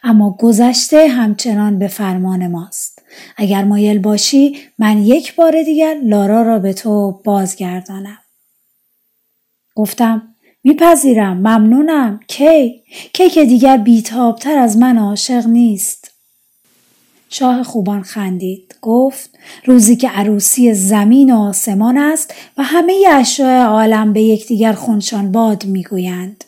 اما 0.02 0.36
گذشته 0.40 1.08
همچنان 1.08 1.78
به 1.78 1.88
فرمان 1.88 2.46
ماست. 2.46 3.02
اگر 3.36 3.64
مایل 3.64 3.98
باشی 3.98 4.56
من 4.78 4.98
یک 4.98 5.34
بار 5.34 5.62
دیگر 5.62 5.96
لارا 6.04 6.42
را 6.42 6.58
به 6.58 6.72
تو 6.72 7.20
بازگردانم. 7.24 8.18
گفتم 9.74 10.34
میپذیرم 10.64 11.36
ممنونم 11.36 12.20
کی 12.28 12.82
کی 13.12 13.30
که 13.30 13.44
دیگر 13.44 13.76
بیتابتر 13.76 14.58
از 14.58 14.76
من 14.76 14.98
عاشق 14.98 15.46
نیست 15.46 16.13
شاه 17.36 17.62
خوبان 17.62 18.02
خندید. 18.02 18.74
گفت 18.82 19.30
روزی 19.64 19.96
که 19.96 20.08
عروسی 20.08 20.74
زمین 20.74 21.34
و 21.34 21.38
آسمان 21.38 21.98
است 21.98 22.34
و 22.58 22.62
همه 22.62 23.04
اشیاء 23.10 23.66
عالم 23.66 24.12
به 24.12 24.22
یکدیگر 24.22 24.72
خونشان 24.72 25.32
باد 25.32 25.64
می‌گویند. 25.64 26.44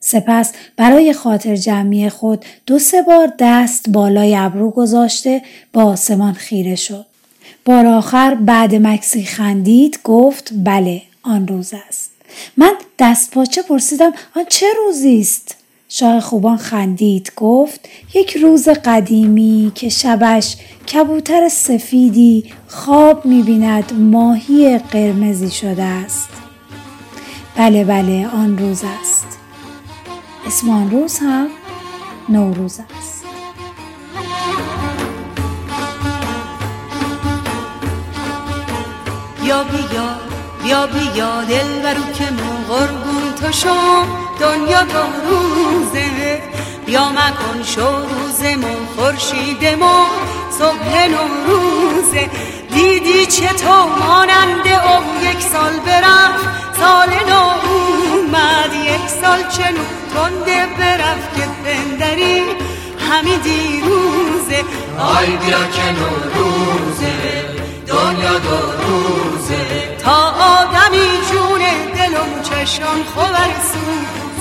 سپس 0.00 0.52
برای 0.76 1.12
خاطر 1.12 1.56
جمعی 1.56 2.08
خود 2.08 2.44
دو 2.66 2.78
سه 2.78 3.02
بار 3.02 3.32
دست 3.38 3.88
بالای 3.88 4.36
ابرو 4.36 4.70
گذاشته 4.70 5.42
با 5.72 5.82
آسمان 5.84 6.32
خیره 6.32 6.76
شد. 6.76 7.06
بار 7.64 7.86
آخر 7.86 8.34
بعد 8.34 8.74
مکسی 8.74 9.24
خندید 9.24 9.98
گفت 10.04 10.50
بله 10.64 11.02
آن 11.22 11.48
روز 11.48 11.74
است. 11.88 12.10
من 12.56 12.72
دست 12.98 13.30
پاچه 13.30 13.62
پرسیدم 13.62 14.12
آن 14.36 14.44
چه 14.48 14.66
روزی 14.86 15.20
است؟ 15.20 15.63
شاه 15.96 16.20
خوبان 16.20 16.56
خندید 16.56 17.32
گفت 17.36 17.80
یک 18.14 18.36
روز 18.36 18.68
قدیمی 18.68 19.72
که 19.74 19.88
شبش 19.88 20.56
کبوتر 20.92 21.48
سفیدی 21.48 22.52
خواب 22.68 23.26
می‌بیند 23.26 23.92
ماهی 23.92 24.78
قرمزی 24.78 25.50
شده 25.50 25.82
است. 25.82 26.28
بله 27.56 27.84
بله 27.84 28.28
آن 28.28 28.58
روز 28.58 28.82
است. 29.00 29.26
اسم 30.46 30.70
آن 30.70 30.90
روز 30.90 31.18
هم 31.18 31.48
نوروز 32.28 32.80
است. 32.98 33.24
یا 39.44 39.64
بیا 39.64 40.16
بیا 40.62 40.86
بیا 40.86 41.44
دل 41.44 41.82
برو 41.82 42.12
که 42.12 42.24
ما 42.30 42.74
قربون 42.74 43.34
تو 43.40 43.52
شو 43.52 44.23
دنیا 44.44 44.82
دو 44.82 45.04
روزه 45.28 46.42
بیا 46.86 47.08
مکن 47.08 47.62
شو 47.62 47.88
روز 48.12 48.42
ما 49.80 50.06
صبح 50.58 51.08
نوروزه. 51.08 52.30
دیدی 52.74 53.26
چطور 53.26 53.86
ماننده 54.06 54.74
او 54.88 55.02
یک 55.22 55.40
سال 55.40 55.72
برفت 55.86 56.44
سال 56.80 57.08
نو 57.28 57.44
اومد 57.68 58.74
یک 58.74 59.08
سال 59.22 59.40
چنو 59.48 59.84
تنده 60.14 60.66
برفت 60.78 61.34
که 61.36 61.46
پندری 61.64 62.42
همی 63.10 63.36
دیروزه. 63.36 64.64
آی 64.98 65.26
بیا 65.26 65.58
که 65.58 65.86
نوروزه 65.98 67.14
دنیا 67.86 68.38
دو 68.38 68.56
روزه. 68.86 69.96
تا 70.04 70.18
آدمی 70.30 71.08
جونه 71.32 71.72
دلم 71.96 72.42
چشم 72.42 72.84
خبر 73.16 73.50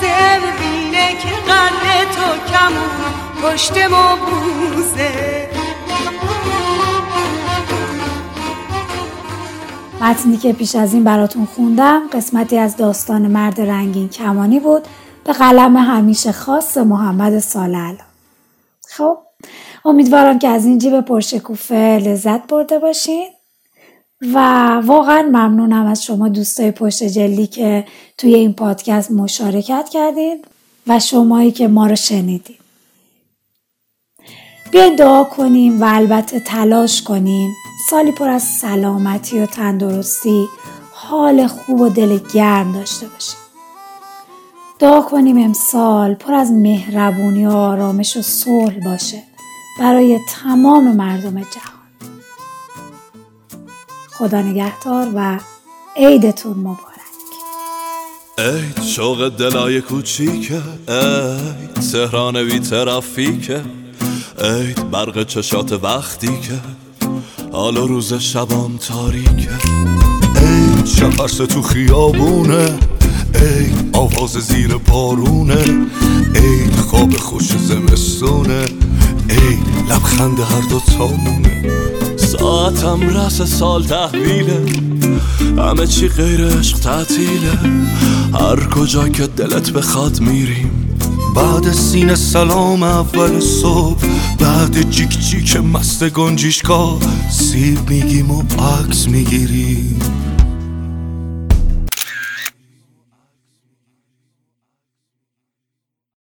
سوزه 0.03 0.39
ببینه 0.39 1.13
که 1.13 1.29
قلب 1.29 2.11
تو 2.11 2.51
کمون 2.53 3.13
پشت 3.43 3.77
ما 3.77 4.15
بوزه. 4.15 5.49
متنی 10.01 10.37
که 10.37 10.53
پیش 10.53 10.75
از 10.75 10.93
این 10.93 11.03
براتون 11.03 11.45
خوندم 11.45 12.01
قسمتی 12.13 12.57
از 12.57 12.77
داستان 12.77 13.21
مرد 13.21 13.61
رنگین 13.61 14.09
کمانی 14.09 14.59
بود 14.59 14.87
به 15.23 15.33
قلم 15.33 15.77
همیشه 15.77 16.31
خاص 16.31 16.77
محمد 16.77 17.39
سالل. 17.39 17.95
خب 18.89 19.17
امیدوارم 19.85 20.39
که 20.39 20.47
از 20.47 20.65
این 20.65 20.77
جیب 20.77 21.01
پرشکوفه 21.01 21.99
لذت 22.05 22.47
برده 22.47 22.79
باشین. 22.79 23.29
و 24.33 24.37
واقعا 24.85 25.21
ممنونم 25.21 25.85
از 25.85 26.03
شما 26.03 26.29
دوستای 26.29 26.71
پشت 26.71 27.03
جلی 27.03 27.47
که 27.47 27.85
توی 28.17 28.35
این 28.35 28.53
پادکست 28.53 29.11
مشارکت 29.11 29.89
کردین 29.89 30.45
و 30.87 30.99
شمایی 30.99 31.51
که 31.51 31.67
ما 31.67 31.87
رو 31.87 31.95
شنیدین 31.95 32.57
بیاین 34.71 34.95
دعا 34.95 35.23
کنیم 35.23 35.81
و 35.81 35.85
البته 35.87 36.39
تلاش 36.39 37.01
کنیم 37.01 37.51
سالی 37.89 38.11
پر 38.11 38.29
از 38.29 38.43
سلامتی 38.43 39.39
و 39.39 39.45
تندرستی 39.45 40.47
حال 40.91 41.47
خوب 41.47 41.81
و 41.81 41.89
دل 41.89 42.19
گرم 42.33 42.71
داشته 42.71 43.07
باشیم. 43.07 43.39
دعا 44.79 45.01
کنیم 45.01 45.37
امسال 45.37 46.13
پر 46.13 46.33
از 46.33 46.51
مهربونی 46.51 47.45
و 47.45 47.51
آرامش 47.51 48.17
و 48.17 48.21
صلح 48.21 48.79
باشه 48.85 49.23
برای 49.79 50.19
تمام 50.29 50.95
مردم 50.95 51.41
جهان. 51.41 51.82
خدا 54.23 54.41
نگهدار 54.41 55.07
و 55.15 55.39
عیدتون 55.95 56.57
مبارک. 56.57 56.79
ای 58.37 58.83
شوق 58.83 59.29
دلای 59.29 59.81
کوچیکه 59.81 60.61
ای 60.87 61.81
تهران 61.91 62.43
بی 62.43 62.59
ترافیکه 62.59 63.61
ای 64.43 64.73
برق 64.91 65.23
چشات 65.23 65.83
وقتی 65.83 66.27
که 66.27 66.59
حالا 67.51 67.85
روز 67.85 68.13
شبام 68.13 68.77
تاریکه. 68.77 69.49
ای 70.35 70.87
شفرس 70.87 71.37
تو 71.37 71.61
خیابونه 71.61 72.79
ای 73.35 73.89
آواز 73.93 74.31
زیر 74.31 74.77
بارونه 74.77 75.87
ای 76.35 76.71
خواب 76.89 77.17
خوش 77.17 77.57
زمستونه 77.57 78.65
ای 79.29 79.57
لبخند 79.89 80.39
هر 80.39 80.69
دو 80.69 80.79
تامونه. 80.79 81.82
ساعتم 82.39 83.17
رس 83.17 83.41
سال 83.41 83.83
تحویله. 83.83 84.65
همه 85.57 85.87
چی 85.87 86.07
غیر 86.07 86.45
عشق 86.45 86.79
تعطیله. 86.79 87.51
هر 88.33 88.69
کجا 88.69 89.09
که 89.09 89.27
دلت 89.27 89.71
بخواد 89.71 90.19
میریم. 90.19 90.97
بعد 91.35 91.71
سین 91.71 92.15
سلام 92.15 92.83
اول 92.83 93.39
صبح 93.39 94.05
بعد 94.39 94.89
جیک 94.89 95.19
جیک 95.19 95.57
مست 95.57 96.09
گنجیشکا 96.09 96.97
سیب 97.31 97.89
میگیم 97.89 98.31
و 98.31 98.43
عکس 98.43 99.07
می‌گیریم. 99.07 99.99